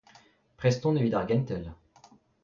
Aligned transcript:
Prest 0.61 0.87
on 0.91 0.97
evit 1.01 1.17
ar 1.19 1.27
gentel. 1.31 1.67